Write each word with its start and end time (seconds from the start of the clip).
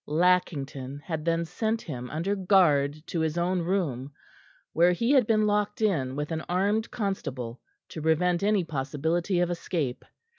Lackington 0.07 0.97
had 1.01 1.23
then 1.25 1.45
sent 1.45 1.83
him 1.83 2.09
under 2.09 2.35
guard 2.35 3.05
to 3.05 3.19
his 3.19 3.37
own 3.37 3.61
room, 3.61 4.11
where 4.73 4.93
he 4.93 5.11
had 5.11 5.27
been 5.27 5.45
locked 5.45 5.79
in 5.79 6.15
with 6.15 6.31
an 6.31 6.41
armed 6.49 6.89
constable 6.89 7.61
to 7.89 8.01
prevent 8.01 8.41
any 8.41 8.63
possibility 8.63 9.39
of 9.41 9.51
escape. 9.51 10.03